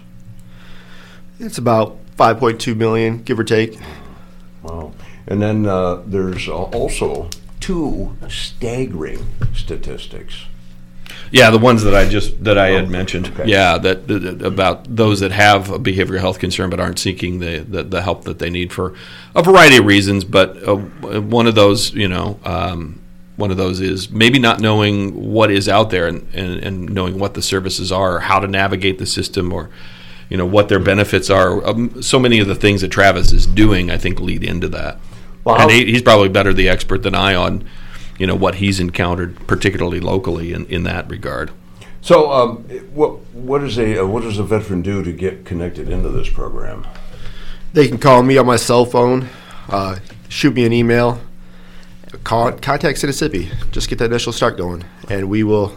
It's 1.39 1.57
about 1.57 1.97
5.2 2.17 2.75
million, 2.75 3.23
give 3.23 3.39
or 3.39 3.43
take. 3.43 3.79
Wow. 4.61 4.93
And 5.25 5.41
then 5.41 5.65
uh, 5.65 6.03
there's 6.05 6.47
uh, 6.47 6.53
also 6.53 7.29
two 7.59 8.15
staggering 8.29 9.25
statistics. 9.55 10.45
Yeah, 11.31 11.49
the 11.49 11.57
ones 11.57 11.83
that 11.83 11.93
I 11.93 12.07
just 12.07 12.43
that 12.43 12.57
I 12.57 12.69
had 12.69 12.89
mentioned. 12.89 13.27
okay. 13.27 13.45
Yeah, 13.49 13.77
that, 13.77 14.07
that- 14.07 14.41
about 14.41 14.95
those 14.95 15.19
that 15.19 15.31
have 15.31 15.69
a 15.71 15.79
behavioral 15.79 16.19
health 16.19 16.39
concern 16.39 16.69
but 16.69 16.79
aren't 16.79 16.99
seeking 16.99 17.39
the, 17.39 17.59
the, 17.59 17.83
the 17.83 18.01
help 18.01 18.23
that 18.25 18.39
they 18.39 18.49
need 18.49 18.71
for 18.71 18.93
a 19.35 19.43
variety 19.43 19.77
of 19.77 19.85
reasons. 19.85 20.23
But 20.23 20.57
uh, 20.67 20.75
one 20.75 21.47
of 21.47 21.55
those, 21.55 21.93
you 21.93 22.07
know, 22.07 22.39
um, 22.45 23.01
one 23.35 23.51
of 23.51 23.57
those 23.57 23.81
is 23.81 24.09
maybe 24.09 24.39
not 24.39 24.59
knowing 24.59 25.31
what 25.31 25.51
is 25.51 25.69
out 25.69 25.89
there 25.91 26.07
and, 26.07 26.27
and, 26.33 26.63
and 26.63 26.89
knowing 26.89 27.19
what 27.19 27.33
the 27.35 27.41
services 27.41 27.91
are, 27.91 28.15
or 28.15 28.19
how 28.21 28.39
to 28.39 28.47
navigate 28.47 28.97
the 28.97 29.05
system, 29.05 29.53
or 29.53 29.69
you 30.29 30.37
know 30.37 30.45
what 30.45 30.69
their 30.69 30.79
benefits 30.79 31.29
are. 31.29 31.65
Um, 31.67 32.01
so 32.01 32.19
many 32.19 32.39
of 32.39 32.47
the 32.47 32.55
things 32.55 32.81
that 32.81 32.89
Travis 32.89 33.31
is 33.31 33.45
doing, 33.45 33.91
I 33.91 33.97
think, 33.97 34.19
lead 34.19 34.43
into 34.43 34.67
that. 34.69 34.99
Well, 35.43 35.61
and 35.61 35.71
he, 35.71 35.85
he's 35.85 36.01
probably 36.01 36.29
better 36.29 36.51
the 36.53 36.67
expert 36.67 37.03
than 37.03 37.15
I 37.15 37.35
on, 37.35 37.67
you 38.17 38.27
know, 38.27 38.35
what 38.35 38.55
he's 38.55 38.79
encountered, 38.79 39.35
particularly 39.47 39.99
locally 39.99 40.53
in, 40.53 40.65
in 40.65 40.83
that 40.83 41.09
regard. 41.09 41.51
So, 42.01 42.31
um, 42.31 42.57
what 42.93 43.19
what 43.33 43.63
is 43.63 43.77
a 43.77 44.03
uh, 44.03 44.05
what 44.05 44.23
does 44.23 44.39
a 44.39 44.43
veteran 44.43 44.81
do 44.81 45.03
to 45.03 45.11
get 45.11 45.45
connected 45.45 45.89
into 45.89 46.09
this 46.09 46.29
program? 46.29 46.87
They 47.73 47.87
can 47.87 47.97
call 47.97 48.23
me 48.23 48.37
on 48.37 48.45
my 48.45 48.55
cell 48.55 48.85
phone, 48.85 49.27
uh, 49.69 49.99
shoot 50.29 50.53
me 50.53 50.65
an 50.65 50.73
email, 50.73 51.19
call, 52.23 52.53
contact 52.53 52.99
Sinnissippi. 52.99 53.51
Just 53.71 53.89
get 53.89 53.99
that 53.99 54.05
initial 54.05 54.31
start 54.31 54.57
going, 54.57 54.85
and 55.09 55.29
we 55.29 55.43
will 55.43 55.75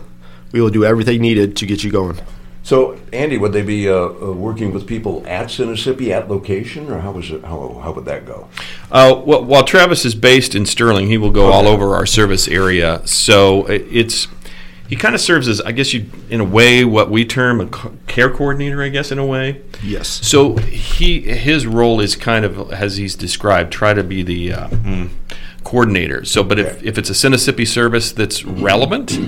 we 0.52 0.61
will 0.61 0.70
do 0.70 0.85
everything 0.85 1.20
needed 1.20 1.56
to 1.56 1.66
get 1.66 1.82
you 1.82 1.90
going. 1.90 2.20
So, 2.62 3.00
Andy, 3.12 3.38
would 3.38 3.52
they 3.52 3.62
be 3.62 3.88
uh, 3.88 3.95
uh, 3.95 4.33
working 4.33 4.73
with 4.73 4.87
people 4.87 5.25
at 5.26 5.50
Sinnissippi 5.50 6.12
at 6.12 6.29
location, 6.29 6.90
or 6.90 7.00
how 7.00 7.12
was 7.12 7.31
it? 7.31 7.43
How, 7.43 7.81
how 7.83 7.93
would 7.93 8.05
that 8.05 8.26
go? 8.26 8.49
Uh, 8.90 9.21
well, 9.25 9.45
while 9.45 9.64
Travis 9.64 10.05
is 10.05 10.14
based 10.14 10.55
in 10.55 10.67
Sterling, 10.67 11.09
he 11.09 11.17
will 11.17 11.31
go 11.31 11.50
all 11.50 11.67
over 11.67 11.95
our 11.95 12.07
service 12.07 12.47
area. 12.49 13.00
So 13.07 13.67
it's 13.67 14.29
he 14.88 14.97
kind 14.97 15.14
of 15.14 15.21
serves 15.21 15.47
as, 15.47 15.61
I 15.61 15.71
guess 15.71 15.95
you, 15.95 16.07
in 16.29 16.40
a 16.40 16.45
way, 16.45 16.85
what 16.85 17.11
we 17.11 17.25
term 17.25 17.61
a 17.61 17.67
care 18.07 18.29
coordinator. 18.29 18.83
I 18.83 18.88
guess 18.88 19.12
in 19.12 19.19
a 19.19 19.26
way. 19.26 19.62
Yes. 19.83 20.09
So 20.09 20.57
he 20.57 21.21
his 21.21 21.67
role 21.67 22.00
is 22.00 22.17
kind 22.17 22.45
of 22.45 22.73
as 22.73 22.97
he's 22.97 23.14
described, 23.14 23.73
try 23.73 23.95
to 23.95 24.02
be 24.02 24.23
the 24.23 24.52
uh, 24.52 24.69
mm, 24.69 25.11
coordinator. 25.64 26.25
So, 26.25 26.43
but 26.43 26.59
if, 26.59 26.83
if 26.83 26.99
it's 26.99 27.09
a 27.09 27.14
Sinnissippi 27.14 27.64
service 27.64 28.12
that's 28.12 28.45
relevant, 28.45 29.19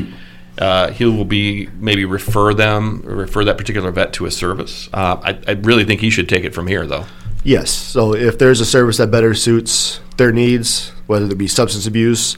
uh, 0.63 0.93
he 0.93 1.05
will 1.05 1.25
be 1.25 1.69
maybe 1.81 2.05
refer 2.05 2.55
them 2.55 3.03
refer 3.05 3.45
that 3.45 3.59
particular 3.59 3.91
vet 3.91 4.13
to 4.13 4.27
a 4.27 4.31
service. 4.31 4.89
Uh, 4.93 5.21
I, 5.21 5.39
I 5.49 5.53
really 5.55 5.85
think 5.85 6.01
he 6.01 6.09
should 6.09 6.29
take 6.29 6.45
it 6.45 6.55
from 6.55 6.69
here, 6.69 6.87
though. 6.87 7.05
Yes. 7.43 7.71
So 7.71 8.15
if 8.15 8.39
there's 8.39 8.61
a 8.61 8.65
service 8.65 8.99
that 8.99 9.11
better 9.11 9.35
suits 9.35 10.01
their 10.19 10.31
needs, 10.31 10.91
whether 11.09 11.27
it 11.27 11.37
be 11.37 11.49
substance 11.49 11.89
abuse 11.89 12.37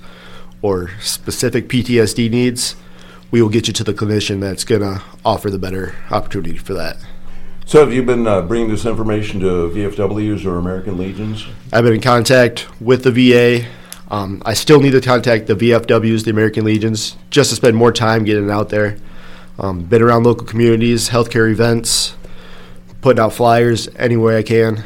or 0.62 0.90
specific 1.00 1.68
PTSD 1.68 2.30
needs, 2.30 2.76
we 3.30 3.42
will 3.42 3.50
get 3.50 3.66
you 3.66 3.74
to 3.74 3.84
the 3.84 3.92
clinician 3.92 4.40
that's 4.40 4.64
going 4.64 4.80
to 4.80 5.02
offer 5.22 5.50
the 5.50 5.58
better 5.58 5.94
opportunity 6.10 6.56
for 6.56 6.72
that. 6.72 6.96
So 7.66 7.80
have 7.80 7.92
you 7.92 8.02
been 8.02 8.26
uh, 8.26 8.40
bringing 8.40 8.70
this 8.70 8.86
information 8.86 9.40
to 9.40 9.68
VFWs 9.68 10.46
or 10.46 10.56
American 10.56 10.96
Legions? 10.96 11.46
I've 11.74 11.84
been 11.84 11.94
in 11.94 12.00
contact 12.00 12.80
with 12.80 13.04
the 13.04 13.10
VA. 13.10 13.66
Um, 14.10 14.42
I 14.44 14.54
still 14.54 14.80
need 14.80 14.92
to 14.92 15.00
contact 15.00 15.46
the 15.46 15.54
VFWs, 15.54 16.24
the 16.24 16.30
American 16.30 16.64
Legions, 16.64 17.16
just 17.30 17.50
to 17.50 17.56
spend 17.56 17.76
more 17.76 17.92
time 17.92 18.24
getting 18.24 18.50
out 18.50 18.68
there. 18.68 18.98
Um, 19.58 19.84
been 19.84 20.02
around 20.02 20.24
local 20.24 20.46
communities, 20.46 21.08
healthcare 21.08 21.50
events, 21.50 22.16
putting 23.00 23.22
out 23.22 23.32
flyers 23.32 23.88
any 23.96 24.16
way 24.16 24.36
I 24.36 24.42
can, 24.42 24.84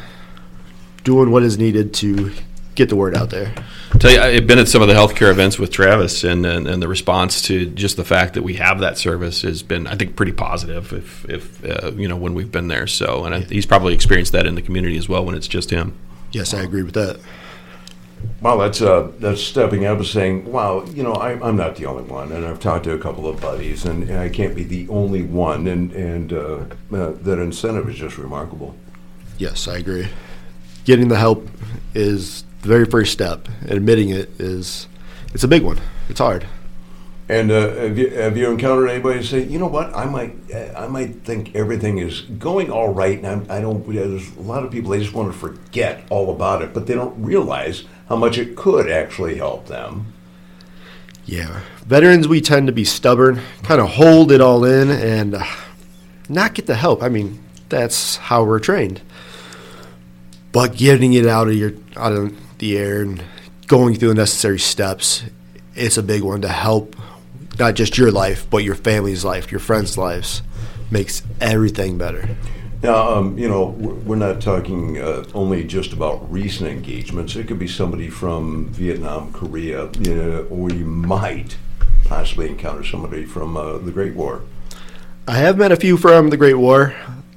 doing 1.05 1.31
what 1.31 1.43
is 1.43 1.59
needed 1.59 1.95
to 1.95 2.33
get 2.75 2.89
the 2.89 2.97
word 2.97 3.17
out 3.17 3.31
there. 3.31 3.53
Tell 3.99 4.11
you, 4.11 4.21
I've 4.21 4.47
been 4.47 4.61
at 4.61 4.69
some 4.69 4.83
of 4.83 4.89
the 4.89 4.95
healthcare 4.95 5.31
events 5.31 5.59
with 5.59 5.71
Travis, 5.71 6.23
and, 6.23 6.47
and, 6.47 6.69
and 6.69 6.81
the 6.81 6.87
response 6.87 7.43
to 7.43 7.67
just 7.67 7.97
the 7.97 8.05
fact 8.05 8.35
that 8.35 8.43
we 8.43 8.55
have 8.55 8.79
that 8.81 8.99
service 8.99 9.43
has 9.43 9.63
been, 9.63 9.87
I 9.89 9.97
think, 9.97 10.15
pretty 10.15 10.33
positive. 10.33 10.93
If, 10.93 11.29
if 11.29 11.65
uh, 11.65 11.93
you 11.93 12.07
know, 12.07 12.17
when 12.17 12.35
we've 12.35 12.53
been 12.53 12.69
there, 12.69 12.87
so 12.87 13.25
and 13.25 13.35
I, 13.35 13.41
he's 13.41 13.67
probably 13.67 13.95
experienced 13.95 14.33
that 14.33 14.47
in 14.47 14.55
the 14.55 14.63
community 14.63 14.97
as 14.97 15.09
well 15.09 15.25
when 15.25 15.35
it's 15.35 15.49
just 15.49 15.71
him. 15.71 15.99
Yes, 16.31 16.55
I 16.55 16.63
agree 16.63 16.83
with 16.83 16.95
that. 16.95 17.19
Well, 18.41 18.59
that's 18.59 18.81
uh, 18.81 19.11
that's 19.19 19.43
stepping 19.43 19.85
up 19.85 19.99
and 19.99 20.07
saying, 20.07 20.51
"Wow, 20.51 20.85
you 20.85 21.03
know, 21.03 21.13
I, 21.13 21.33
I'm 21.47 21.57
not 21.57 21.77
the 21.77 21.87
only 21.87 22.05
one." 22.05 22.31
And 22.31 22.47
I've 22.47 22.61
talked 22.61 22.85
to 22.85 22.93
a 22.93 22.99
couple 22.99 23.27
of 23.27 23.41
buddies, 23.41 23.85
and, 23.85 24.09
and 24.09 24.19
I 24.19 24.29
can't 24.29 24.55
be 24.55 24.63
the 24.63 24.89
only 24.89 25.23
one. 25.25 25.67
And 25.67 25.93
and 25.93 26.33
uh, 26.33 26.65
uh, 26.93 27.13
that 27.23 27.39
incentive 27.41 27.89
is 27.89 27.97
just 27.97 28.17
remarkable. 28.17 28.77
Yes, 29.39 29.67
I 29.67 29.79
agree. 29.79 30.09
Getting 30.85 31.09
the 31.09 31.19
help 31.19 31.49
is 31.95 32.45
the 32.63 32.69
very 32.69 32.85
first 32.85 33.13
step, 33.13 33.49
and 33.63 33.73
admitting 33.73 34.11
it 34.11 34.31
is 34.41 34.87
it's 35.35 35.45
a 35.45 35.49
big 35.49 35.63
one. 35.63 35.81
It's 36.09 36.21
hard. 36.21 36.47
And 37.31 37.51
uh, 37.51 37.75
have, 37.75 37.99
you, 37.99 38.09
have 38.11 38.37
you 38.39 38.51
encountered 38.51 38.89
anybody 38.89 39.23
say, 39.23 39.43
you 39.43 39.59
know 39.59 39.67
what, 39.67 39.95
I 39.95 40.07
might 40.07 40.35
I 40.75 40.87
might 40.87 41.25
think 41.25 41.55
everything 41.55 41.99
is 41.99 42.23
going 42.23 42.71
all 42.71 42.95
right, 42.95 43.19
and 43.19 43.27
I'm, 43.27 43.47
I 43.51 43.61
don't. 43.61 43.87
There's 43.87 44.35
a 44.37 44.41
lot 44.41 44.65
of 44.65 44.71
people 44.71 44.93
they 44.93 45.01
just 45.01 45.13
want 45.13 45.31
to 45.31 45.39
forget 45.39 46.05
all 46.09 46.35
about 46.35 46.63
it, 46.63 46.73
but 46.73 46.87
they 46.87 46.95
don't 46.95 47.23
realize 47.23 47.85
how 48.09 48.17
much 48.17 48.39
it 48.39 48.57
could 48.57 48.91
actually 48.91 49.37
help 49.37 49.67
them. 49.67 50.13
Yeah, 51.27 51.61
veterans 51.85 52.27
we 52.27 52.41
tend 52.41 52.69
to 52.69 52.73
be 52.73 52.85
stubborn, 52.85 53.41
kind 53.63 53.81
of 53.81 53.91
hold 53.91 54.33
it 54.33 54.41
all 54.41 54.65
in, 54.65 54.91
and 54.91 55.35
uh, 55.35 55.45
not 56.29 56.55
get 56.55 56.67
the 56.67 56.75
help. 56.75 57.03
I 57.03 57.11
mean, 57.11 57.39
that's 57.69 58.17
how 58.17 58.45
we're 58.45 58.61
trained. 58.61 59.03
But 60.53 60.75
getting 60.75 61.13
it 61.13 61.27
out 61.27 61.49
of 61.49 61.55
your 61.55 61.73
out 61.97 62.13
of 62.13 62.35
the 62.59 62.79
air 62.79 63.03
and 63.03 63.23
going 63.67 63.95
through 63.97 64.09
the 64.09 64.15
necessary 64.15 64.59
steps, 64.59 65.23
it's 65.75 65.99
a 65.99 66.03
big 66.03 66.23
one 66.23 66.41
to 66.41 66.49
help 66.49 66.97
not 67.59 67.75
just 67.75 67.99
your 67.99 68.11
life, 68.11 68.49
but 68.49 68.59
your 68.59 68.75
family's 68.75 69.25
life, 69.25 69.51
your 69.53 69.61
friends' 69.61 69.99
lives, 69.99 70.43
makes 70.91 71.23
everything 71.41 71.99
better. 71.99 72.37
Now, 72.81 73.17
um, 73.17 73.37
you 73.37 73.49
know, 73.49 73.67
we're 73.67 74.17
not 74.17 74.41
talking 74.41 74.99
uh, 74.99 75.25
only 75.35 75.65
just 75.65 75.93
about 75.93 76.31
recent 76.31 76.71
engagements. 76.71 77.35
It 77.35 77.49
could 77.49 77.59
be 77.59 77.67
somebody 77.67 78.09
from 78.09 78.69
Vietnam, 78.69 79.33
Korea, 79.33 79.91
you 79.99 80.15
know, 80.15 80.47
or 80.49 80.71
you 80.71 80.85
might 80.85 81.57
possibly 82.05 82.49
encounter 82.49 82.85
somebody 82.85 83.25
from 83.25 83.57
uh, 83.57 83.79
the 83.79 83.91
Great 83.91 84.15
War. 84.15 84.43
I 85.27 85.39
have 85.39 85.59
met 85.59 85.73
a 85.73 85.77
few 85.77 85.97
from 85.97 86.31
the 86.31 86.37
Great 86.37 86.55
War. 86.55 86.95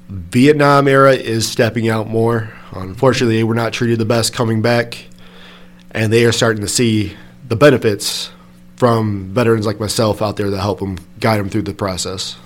Vietnam 0.08 0.86
era 0.86 1.12
is 1.12 1.50
stepping 1.50 1.88
out 1.88 2.08
more. 2.08 2.52
Unfortunately, 2.70 3.36
they 3.36 3.44
were 3.44 3.54
not 3.54 3.72
treated 3.72 3.98
the 3.98 4.04
best 4.04 4.32
coming 4.32 4.62
back, 4.62 5.06
and 5.90 6.12
they 6.12 6.24
are 6.24 6.32
starting 6.32 6.62
to 6.62 6.68
see 6.68 7.16
the 7.48 7.56
benefits 7.56 8.30
from 8.76 9.24
veterans 9.34 9.66
like 9.66 9.80
myself 9.80 10.22
out 10.22 10.36
there 10.36 10.50
that 10.50 10.60
help 10.60 10.78
them 10.78 10.98
guide 11.18 11.40
them 11.40 11.50
through 11.50 11.62
the 11.62 11.74
process. 11.74 12.36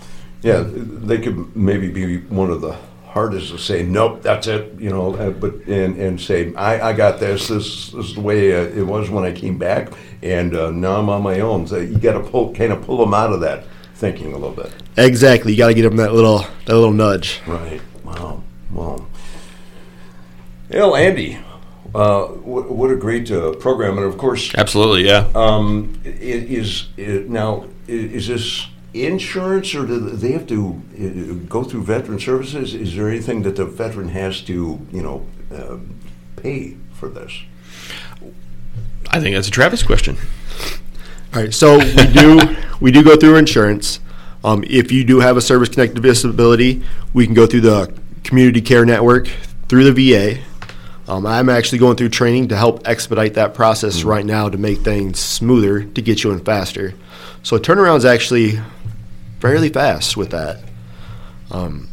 Yeah, 0.43 0.65
they 0.67 1.19
could 1.19 1.57
maybe 1.57 1.89
be 1.89 2.19
one 2.19 2.51
of 2.51 2.61
the 2.61 2.77
hardest 3.07 3.51
to 3.51 3.59
say, 3.59 3.83
nope, 3.83 4.21
that's 4.23 4.47
it, 4.47 4.79
you 4.79 4.91
know, 4.91 5.15
uh, 5.17 5.31
but 5.31 5.55
and, 5.67 5.97
and 5.99 6.21
say, 6.21 6.55
I, 6.55 6.91
I 6.91 6.93
got 6.93 7.19
this. 7.19 7.49
This, 7.49 7.91
this 7.91 8.07
is 8.11 8.15
the 8.15 8.21
way 8.21 8.55
uh, 8.55 8.69
it 8.69 8.83
was 8.87 9.09
when 9.11 9.25
I 9.25 9.33
came 9.33 9.57
back, 9.59 9.89
and 10.23 10.55
uh, 10.55 10.71
now 10.71 10.97
I'm 10.99 11.09
on 11.09 11.23
my 11.23 11.41
own. 11.41 11.67
So 11.67 11.79
you 11.79 11.99
got 11.99 12.13
to 12.13 12.21
pull, 12.21 12.55
kind 12.55 12.73
of 12.73 12.83
pull 12.85 12.99
them 12.99 13.15
out 13.15 13.33
of 13.33 13.41
that 13.41 13.65
thinking 13.95 14.33
a 14.35 14.39
little 14.39 14.51
bit. 14.55 14.71
Exactly, 14.99 15.53
you 15.53 15.59
got 15.59 15.69
to 15.69 15.75
give 15.75 15.85
them 15.85 15.97
that 15.97 16.13
little 16.13 16.41
that 16.67 16.75
little 16.75 16.93
nudge. 16.93 17.41
Right. 17.47 17.81
Wow. 18.05 18.43
Wow. 18.71 19.07
Well, 20.71 20.97
Andy, 20.97 21.39
uh, 21.95 22.25
what, 22.27 22.71
what 22.71 22.91
a 22.91 22.97
great 22.97 23.31
uh, 23.31 23.53
program, 23.55 23.97
and 23.99 24.07
of 24.07 24.19
course, 24.19 24.55
Absolutely, 24.55 25.07
yeah. 25.07 25.29
um, 25.35 25.99
i- 26.05 26.09
is, 26.09 26.89
is 26.97 27.29
now 27.31 27.65
i- 27.89 27.93
is 27.93 28.27
this 28.29 28.67
insurance, 29.05 29.75
or 29.75 29.87
do 29.87 29.99
they 29.99 30.33
have 30.33 30.47
to 30.47 30.81
uh, 30.99 31.45
go 31.49 31.65
through 31.65 31.83
veteran 31.83 32.19
services? 32.19 32.75
Is 32.75 32.95
there 32.95 33.09
anything 33.09 33.43
that 33.43 33.57
the 33.57 33.65
veteran 33.65 34.09
has 34.09 34.41
to, 34.43 34.81
you 34.93 35.03
know, 35.03 35.27
uh, 35.55 35.79
pay 36.37 36.77
for 36.93 37.09
this? 37.09 37.33
I 39.11 39.21
think 39.21 39.35
that's 39.35 39.49
a 39.49 39.51
Travis 39.53 39.83
question. 39.83 40.17
All 41.35 41.43
right, 41.43 41.53
so 41.53 41.79
we 41.79 42.07
do 42.13 42.41
we 42.81 42.91
do 42.91 43.03
go 43.03 43.17
through 43.17 43.37
insurance. 43.37 44.01
Um, 44.45 44.65
if 44.67 44.93
you 44.93 45.05
do 45.05 45.21
have 45.21 45.37
a 45.37 45.41
service 45.41 45.69
connected 45.69 46.03
disability, 46.03 46.83
we 47.13 47.27
can 47.27 47.35
go 47.35 47.47
through 47.47 47.63
the 47.63 47.93
community 48.23 48.61
care 48.61 48.85
network 48.85 49.29
through 49.69 49.91
the 49.91 50.13
VA. 50.13 50.43
Um, 51.09 51.25
I'm 51.25 51.49
actually 51.49 51.79
going 51.79 51.97
through 51.97 52.09
training 52.09 52.49
to 52.49 52.57
help 52.57 52.87
expedite 52.87 53.35
that 53.35 53.55
process 53.55 54.03
right 54.03 54.27
now 54.27 54.49
to 54.49 54.59
make 54.59 54.81
things 54.81 55.21
smoother 55.21 55.85
to 55.85 56.03
get 56.03 56.25
you 56.25 56.33
in 56.33 56.41
faster. 56.41 56.95
So 57.43 57.59
turnaround 57.59 57.99
is 57.99 58.05
actually 58.05 58.61
fairly 59.49 59.69
fast 59.69 60.17
with 60.17 60.31
that. 60.31 60.61
Um, 61.51 61.89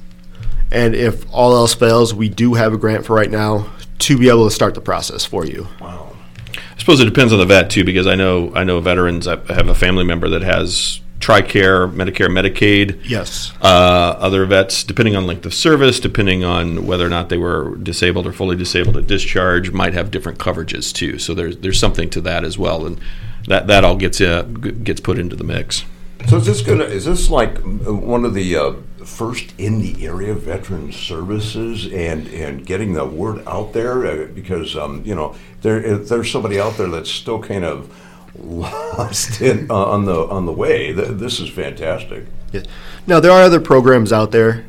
and 0.72 0.96
if 0.96 1.26
all 1.32 1.56
else 1.56 1.76
fails, 1.76 2.14
we 2.14 2.30
do 2.30 2.56
have 2.56 2.74
a 2.74 2.78
grant 2.78 3.06
for 3.06 3.16
right 3.16 3.30
now 3.30 3.72
to 4.00 4.18
be 4.18 4.28
able 4.30 4.48
to 4.48 4.54
start 4.54 4.74
the 4.74 4.82
process 4.82 5.24
for 5.24 5.46
you. 5.46 5.68
Wow. 5.80 6.16
I 6.56 6.80
suppose 6.80 7.00
it 7.00 7.06
depends 7.06 7.32
on 7.32 7.40
the 7.40 7.46
vet 7.46 7.70
too, 7.70 7.84
because 7.84 8.08
I 8.08 8.16
know 8.16 8.52
I 8.56 8.64
know 8.64 8.80
veterans. 8.80 9.28
I 9.28 9.38
have 9.54 9.70
a 9.70 9.76
family 9.76 10.04
member 10.04 10.28
that 10.30 10.42
has 10.42 11.00
TRICARE, 11.20 11.94
Medicare, 11.94 12.28
Medicaid. 12.28 13.00
Yes. 13.06 13.54
Uh, 13.62 14.18
other 14.20 14.46
vets, 14.46 14.84
depending 14.84 15.16
on 15.16 15.26
length 15.26 15.46
of 15.46 15.54
service, 15.54 16.00
depending 16.00 16.44
on 16.44 16.86
whether 16.86 17.06
or 17.06 17.10
not 17.10 17.30
they 17.30 17.38
were 17.38 17.76
disabled 17.78 18.28
or 18.28 18.34
fully 18.34 18.58
disabled 18.58 18.98
at 18.98 19.08
discharge, 19.08 19.72
might 19.72 19.94
have 19.94 20.12
different 20.12 20.40
coverages 20.40 20.92
too. 20.92 21.20
So 21.20 21.34
there's 21.34 21.58
there's 21.58 21.80
something 21.80 22.10
to 22.10 22.22
that 22.22 22.44
as 22.44 22.58
well, 22.58 22.86
and 22.86 23.00
that 23.48 23.68
that 23.68 23.86
all 23.86 23.96
gets 23.96 24.20
uh, 24.20 24.42
gets 24.42 25.00
put 25.00 25.18
into 25.18 25.36
the 25.36 25.46
mix. 25.46 25.86
So 26.34 26.40
is 26.40 26.46
this 26.48 26.62
gonna? 26.62 26.86
Is 26.86 27.06
this 27.06 27.30
like 27.30 27.60
uh, 27.60 27.94
one 27.94 28.26
of 28.26 28.34
the 28.34 28.56
uh, 28.56 28.74
first 29.06 29.54
in 29.60 29.82
the 29.82 30.08
area 30.08 30.34
veteran 30.34 30.92
services 30.92 31.86
and 31.94 32.28
and 32.30 32.66
getting 32.66 32.94
the 32.94 33.06
word 33.06 33.44
out 33.46 33.74
there? 33.74 34.04
Uh, 34.08 34.26
because 34.26 34.76
um, 34.76 35.04
you 35.06 35.14
know 35.14 35.36
there 35.62 35.96
there's 36.00 36.32
somebody 36.32 36.60
out 36.60 36.76
there 36.76 36.88
that's 36.88 37.12
still 37.12 37.40
kind 37.40 37.64
of 37.64 37.96
lost 38.36 39.42
in, 39.42 39.70
uh, 39.70 39.76
on 39.76 40.06
the 40.06 40.28
on 40.28 40.48
the 40.48 40.52
way. 40.52 40.92
Th- 40.92 41.10
this 41.10 41.40
is 41.40 41.52
fantastic. 41.52 42.26
Yeah. 42.52 42.64
Now 43.06 43.20
there 43.20 43.32
are 43.32 43.44
other 43.44 43.62
programs 43.62 44.12
out 44.12 44.32
there, 44.32 44.66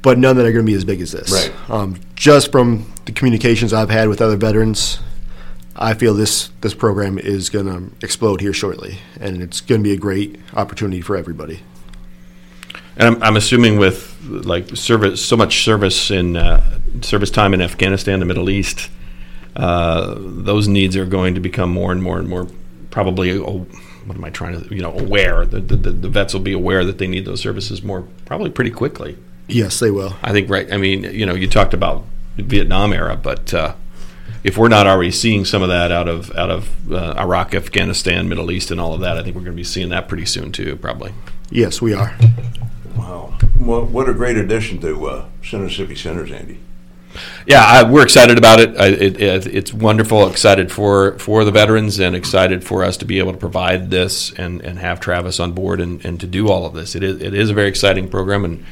but 0.00 0.16
none 0.16 0.36
that 0.38 0.46
are 0.46 0.52
going 0.52 0.64
to 0.64 0.72
be 0.72 0.76
as 0.76 0.86
big 0.86 1.02
as 1.02 1.12
this. 1.12 1.30
Right. 1.30 1.70
Um, 1.70 2.00
just 2.14 2.50
from 2.50 2.90
the 3.04 3.12
communications 3.12 3.74
I've 3.74 3.90
had 3.90 4.08
with 4.08 4.22
other 4.22 4.38
veterans, 4.38 5.00
I 5.80 5.94
feel 5.94 6.12
this 6.12 6.50
this 6.60 6.74
program 6.74 7.18
is 7.18 7.50
going 7.50 7.66
to 7.66 8.04
explode 8.04 8.40
here 8.40 8.52
shortly, 8.52 8.98
and 9.20 9.40
it's 9.40 9.60
going 9.60 9.80
to 9.80 9.82
be 9.82 9.92
a 9.92 9.96
great 9.96 10.40
opportunity 10.54 11.00
for 11.00 11.16
everybody. 11.16 11.60
And 12.96 13.14
I'm, 13.14 13.22
I'm 13.22 13.36
assuming 13.36 13.78
with 13.78 14.20
like 14.22 14.76
service, 14.76 15.24
so 15.24 15.36
much 15.36 15.62
service 15.62 16.10
in 16.10 16.36
uh, 16.36 16.80
service 17.00 17.30
time 17.30 17.54
in 17.54 17.62
Afghanistan, 17.62 18.18
the 18.18 18.26
Middle 18.26 18.50
East, 18.50 18.90
uh, 19.54 20.16
those 20.18 20.66
needs 20.66 20.96
are 20.96 21.06
going 21.06 21.34
to 21.34 21.40
become 21.40 21.70
more 21.70 21.92
and 21.92 22.02
more 22.02 22.18
and 22.18 22.28
more 22.28 22.48
probably. 22.90 23.38
Oh, 23.38 23.66
what 24.04 24.16
am 24.16 24.24
I 24.24 24.30
trying 24.30 24.60
to? 24.60 24.74
You 24.74 24.82
know, 24.82 24.98
aware. 24.98 25.46
The, 25.46 25.60
the, 25.60 25.76
the 25.76 26.08
vets 26.08 26.34
will 26.34 26.40
be 26.40 26.52
aware 26.52 26.84
that 26.84 26.98
they 26.98 27.06
need 27.06 27.24
those 27.24 27.40
services 27.40 27.84
more, 27.84 28.02
probably 28.24 28.50
pretty 28.50 28.70
quickly. 28.72 29.16
Yes, 29.46 29.78
they 29.78 29.92
will. 29.92 30.16
I 30.22 30.32
think 30.32 30.50
right. 30.50 30.70
I 30.72 30.76
mean, 30.76 31.04
you 31.04 31.24
know, 31.24 31.34
you 31.34 31.46
talked 31.46 31.72
about 31.72 32.04
Vietnam 32.36 32.92
era, 32.92 33.16
but 33.16 33.54
uh, 33.54 33.74
if 34.48 34.58
if 34.58 34.60
we're 34.60 34.68
not 34.68 34.86
already 34.88 35.12
seeing 35.12 35.44
some 35.44 35.62
of 35.62 35.68
that 35.68 35.92
out 35.92 36.08
of 36.08 36.34
out 36.34 36.50
of 36.50 36.92
uh, 36.92 37.14
Iraq, 37.16 37.54
Afghanistan, 37.54 38.28
Middle 38.28 38.50
East, 38.50 38.70
and 38.70 38.80
all 38.80 38.94
of 38.94 39.00
that, 39.02 39.16
I 39.16 39.22
think 39.22 39.36
we're 39.36 39.42
going 39.42 39.52
to 39.52 39.60
be 39.60 39.62
seeing 39.62 39.90
that 39.90 40.08
pretty 40.08 40.26
soon 40.26 40.50
too, 40.50 40.74
probably. 40.76 41.12
Yes, 41.50 41.80
we 41.80 41.94
are. 41.94 42.16
Wow. 42.96 43.38
Well, 43.60 43.84
what 43.84 44.08
a 44.08 44.14
great 44.14 44.36
addition 44.36 44.80
to 44.80 45.06
uh, 45.06 45.28
Center 45.44 45.70
City 45.70 45.94
Centers, 45.94 46.32
Andy. 46.32 46.58
Yeah, 47.46 47.62
I, 47.64 47.82
we're 47.82 48.02
excited 48.02 48.38
about 48.38 48.60
it. 48.60 48.76
I, 48.76 48.88
it, 48.88 49.20
it. 49.20 49.46
It's 49.46 49.72
wonderful. 49.72 50.28
Excited 50.28 50.72
for, 50.72 51.18
for 51.18 51.44
the 51.44 51.50
veterans 51.50 51.98
and 51.98 52.16
excited 52.16 52.64
for 52.64 52.84
us 52.84 52.96
to 52.98 53.04
be 53.04 53.18
able 53.18 53.32
to 53.32 53.38
provide 53.38 53.90
this 53.90 54.32
and, 54.32 54.60
and 54.62 54.78
have 54.78 55.00
Travis 55.00 55.40
on 55.40 55.52
board 55.52 55.80
and, 55.80 56.04
and 56.04 56.20
to 56.20 56.26
do 56.26 56.48
all 56.48 56.66
of 56.66 56.74
this. 56.74 56.94
It 56.94 57.02
is, 57.02 57.20
it 57.20 57.34
is 57.34 57.50
a 57.50 57.54
very 57.54 57.68
exciting 57.68 58.08
program, 58.08 58.44
and 58.44 58.64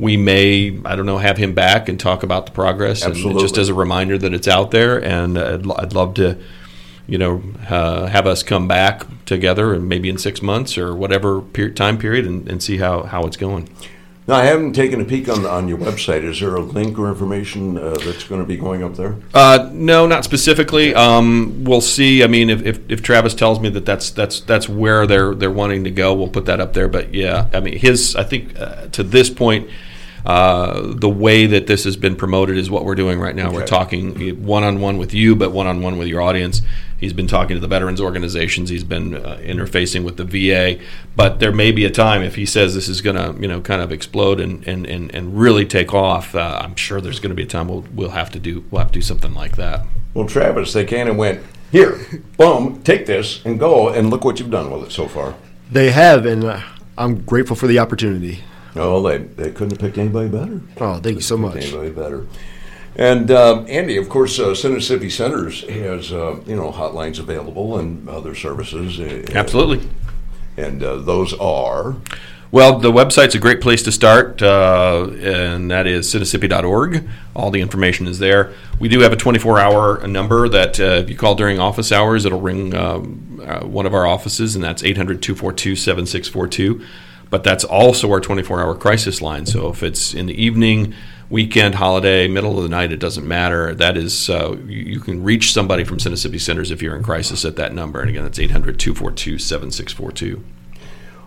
we 0.00 0.16
may, 0.16 0.80
I 0.84 0.96
don't 0.96 1.06
know, 1.06 1.18
have 1.18 1.36
him 1.36 1.54
back 1.54 1.88
and 1.88 2.00
talk 2.00 2.22
about 2.22 2.46
the 2.46 2.52
progress. 2.52 3.04
Absolutely. 3.04 3.32
And 3.32 3.40
just 3.40 3.58
as 3.58 3.68
a 3.68 3.74
reminder 3.74 4.16
that 4.18 4.32
it's 4.32 4.48
out 4.48 4.70
there, 4.70 5.02
and 5.02 5.38
I'd, 5.38 5.70
I'd 5.70 5.92
love 5.92 6.14
to, 6.14 6.38
you 7.06 7.18
know, 7.18 7.42
uh, 7.68 8.06
have 8.06 8.26
us 8.26 8.42
come 8.42 8.66
back 8.66 9.04
together 9.26 9.74
and 9.74 9.88
maybe 9.88 10.08
in 10.08 10.18
six 10.18 10.40
months 10.42 10.78
or 10.78 10.94
whatever 10.94 11.40
per- 11.40 11.68
time 11.68 11.98
period 11.98 12.26
and, 12.26 12.48
and 12.48 12.62
see 12.62 12.78
how, 12.78 13.02
how 13.02 13.24
it's 13.24 13.36
going. 13.36 13.68
Now, 14.26 14.36
I 14.36 14.44
haven't 14.44 14.74
taken 14.74 15.00
a 15.00 15.04
peek 15.04 15.28
on 15.28 15.44
on 15.44 15.66
your 15.66 15.78
website. 15.78 16.22
Is 16.22 16.38
there 16.38 16.54
a 16.54 16.60
link 16.60 16.98
or 17.00 17.08
information 17.08 17.76
uh, 17.76 17.96
that's 18.04 18.22
going 18.22 18.40
to 18.40 18.46
be 18.46 18.56
going 18.56 18.84
up 18.84 18.94
there? 18.94 19.16
Uh, 19.34 19.68
no, 19.72 20.06
not 20.06 20.24
specifically. 20.24 20.94
Um, 20.94 21.64
we'll 21.64 21.80
see. 21.80 22.22
I 22.22 22.28
mean, 22.28 22.48
if, 22.48 22.62
if, 22.62 22.78
if 22.88 23.02
Travis 23.02 23.34
tells 23.34 23.58
me 23.58 23.70
that 23.70 23.84
that's 23.84 24.10
that's 24.10 24.40
that's 24.42 24.68
where 24.68 25.04
they're 25.04 25.34
they're 25.34 25.50
wanting 25.50 25.82
to 25.82 25.90
go, 25.90 26.14
we'll 26.14 26.28
put 26.28 26.46
that 26.46 26.60
up 26.60 26.74
there. 26.74 26.86
But 26.86 27.12
yeah, 27.12 27.48
I 27.52 27.58
mean, 27.58 27.76
his 27.76 28.14
I 28.14 28.22
think 28.22 28.56
uh, 28.56 28.86
to 28.88 29.02
this 29.02 29.30
point, 29.30 29.68
uh, 30.24 30.82
the 30.94 31.08
way 31.08 31.46
that 31.46 31.66
this 31.66 31.84
has 31.84 31.96
been 31.96 32.16
promoted 32.16 32.56
is 32.56 32.70
what 32.70 32.84
we're 32.84 32.94
doing 32.94 33.18
right 33.18 33.34
now. 33.34 33.52
We're 33.52 33.66
talking 33.66 34.44
one 34.44 34.64
on 34.64 34.80
one 34.80 34.98
with 34.98 35.14
you, 35.14 35.34
but 35.36 35.52
one 35.52 35.66
on 35.66 35.82
one 35.82 35.98
with 35.98 36.08
your 36.08 36.20
audience. 36.20 36.62
He's 36.98 37.14
been 37.14 37.26
talking 37.26 37.56
to 37.56 37.60
the 37.60 37.68
veterans 37.68 38.00
organizations. 38.00 38.68
He's 38.68 38.84
been 38.84 39.14
uh, 39.14 39.38
interfacing 39.42 40.04
with 40.04 40.18
the 40.18 40.24
VA. 40.24 40.82
But 41.16 41.40
there 41.40 41.52
may 41.52 41.72
be 41.72 41.86
a 41.86 41.90
time 41.90 42.22
if 42.22 42.34
he 42.34 42.44
says 42.44 42.74
this 42.74 42.88
is 42.88 43.00
going 43.00 43.16
to, 43.16 43.40
you 43.40 43.48
know, 43.48 43.62
kind 43.62 43.80
of 43.80 43.90
explode 43.90 44.38
and, 44.38 44.66
and, 44.68 44.86
and, 44.86 45.14
and 45.14 45.40
really 45.40 45.64
take 45.64 45.94
off. 45.94 46.34
Uh, 46.34 46.60
I'm 46.62 46.76
sure 46.76 47.00
there's 47.00 47.18
going 47.18 47.30
to 47.30 47.36
be 47.36 47.44
a 47.44 47.46
time 47.46 47.68
we'll, 47.68 47.86
we'll 47.94 48.10
have 48.10 48.30
to 48.32 48.38
do 48.38 48.64
we'll 48.70 48.80
have 48.80 48.92
to 48.92 48.98
do 48.98 49.02
something 49.02 49.32
like 49.32 49.56
that. 49.56 49.86
Well, 50.12 50.28
Travis, 50.28 50.74
they 50.74 50.84
kind 50.84 51.08
and 51.08 51.16
went 51.16 51.42
here, 51.72 52.00
boom, 52.36 52.82
take 52.82 53.06
this 53.06 53.44
and 53.44 53.58
go, 53.58 53.88
and 53.88 54.10
look 54.10 54.24
what 54.24 54.40
you've 54.40 54.50
done 54.50 54.70
with 54.70 54.82
it 54.88 54.92
so 54.92 55.06
far. 55.08 55.36
They 55.70 55.92
have, 55.92 56.26
and 56.26 56.44
uh, 56.44 56.60
I'm 56.98 57.22
grateful 57.22 57.56
for 57.56 57.68
the 57.68 57.78
opportunity. 57.78 58.40
Oh, 58.76 59.02
they 59.02 59.18
they 59.18 59.50
couldn't 59.50 59.70
have 59.72 59.78
picked 59.80 59.98
anybody 59.98 60.28
better. 60.28 60.60
Oh, 60.78 60.98
thank 61.00 61.16
you 61.16 61.20
so 61.22 61.36
much. 61.36 61.56
Anybody 61.56 61.90
better. 61.90 62.26
And 62.96 63.30
um, 63.30 63.66
Andy, 63.68 63.96
of 63.96 64.08
course, 64.08 64.38
uh, 64.38 64.54
Sinnissippi 64.54 65.10
Centers 65.10 65.62
has 65.68 66.12
uh, 66.12 66.40
you 66.46 66.56
know 66.56 66.70
hotlines 66.72 67.18
available 67.18 67.78
and 67.78 68.08
other 68.08 68.34
services. 68.34 68.98
uh, 69.00 69.26
Absolutely. 69.38 69.88
And 70.56 70.82
uh, 70.82 70.96
those 70.96 71.32
are 71.34 71.96
Well, 72.50 72.78
the 72.80 72.90
website's 72.92 73.34
a 73.34 73.38
great 73.38 73.60
place 73.60 73.82
to 73.84 73.92
start, 73.92 74.42
uh, 74.42 75.08
and 75.20 75.70
that 75.70 75.86
is 75.86 76.12
Sinnissippi.org. 76.12 77.08
All 77.34 77.50
the 77.50 77.60
information 77.60 78.06
is 78.08 78.18
there. 78.18 78.52
We 78.80 78.88
do 78.88 79.00
have 79.00 79.12
a 79.12 79.16
24 79.16 79.58
hour 79.60 80.06
number 80.06 80.48
that 80.48 80.78
uh, 80.80 80.84
if 81.02 81.08
you 81.08 81.16
call 81.16 81.34
during 81.36 81.60
office 81.60 81.92
hours, 81.92 82.24
it'll 82.24 82.40
ring 82.40 82.74
um, 82.74 83.40
uh, 83.46 83.60
one 83.60 83.86
of 83.86 83.94
our 83.94 84.06
offices, 84.06 84.54
and 84.56 84.62
that's 84.64 84.82
800 84.82 85.22
242 85.22 85.76
7642. 85.76 86.84
But 87.30 87.44
that's 87.44 87.64
also 87.64 88.10
our 88.10 88.20
24 88.20 88.60
hour 88.60 88.74
crisis 88.74 89.22
line. 89.22 89.46
So 89.46 89.70
if 89.70 89.82
it's 89.82 90.12
in 90.14 90.26
the 90.26 90.42
evening, 90.42 90.94
weekend, 91.30 91.76
holiday, 91.76 92.26
middle 92.26 92.56
of 92.58 92.64
the 92.64 92.68
night, 92.68 92.92
it 92.92 92.98
doesn't 92.98 93.26
matter. 93.26 93.74
That 93.74 93.96
is, 93.96 94.28
uh, 94.28 94.56
you, 94.66 94.82
you 94.82 95.00
can 95.00 95.22
reach 95.22 95.52
somebody 95.52 95.84
from 95.84 95.98
Sinnissippi 95.98 96.40
Centers 96.40 96.70
if 96.70 96.82
you're 96.82 96.96
in 96.96 97.04
crisis 97.04 97.44
at 97.44 97.56
that 97.56 97.72
number. 97.72 98.00
And 98.00 98.10
again, 98.10 98.24
that's 98.24 98.38
800 98.38 98.78
242 98.78 99.38
7642. 99.38 100.44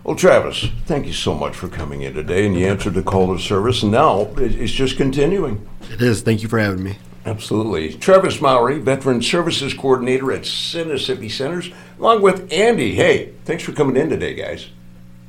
well, 0.04 0.14
Travis. 0.14 0.68
Thank 0.84 1.06
you 1.06 1.14
so 1.14 1.34
much 1.34 1.56
for 1.56 1.68
coming 1.68 2.02
in 2.02 2.12
today, 2.12 2.46
and 2.46 2.54
you 2.54 2.66
answered 2.66 2.94
the 2.94 3.02
call 3.02 3.34
to 3.34 3.42
service. 3.42 3.82
And 3.82 3.92
now 3.92 4.28
it's 4.36 4.72
just 4.72 4.98
continuing. 4.98 5.66
It 5.90 6.02
is. 6.02 6.20
Thank 6.20 6.42
you 6.42 6.48
for 6.48 6.58
having 6.58 6.84
me. 6.84 6.98
Absolutely. 7.26 7.94
Travis 7.94 8.42
Mowry, 8.42 8.78
Veteran 8.78 9.22
Services 9.22 9.72
Coordinator 9.72 10.30
at 10.30 10.42
Sinnissippi 10.42 11.30
Centers, 11.30 11.70
along 11.98 12.20
with 12.20 12.52
Andy. 12.52 12.94
Hey, 12.94 13.32
thanks 13.46 13.62
for 13.62 13.72
coming 13.72 13.96
in 13.96 14.10
today, 14.10 14.34
guys. 14.34 14.68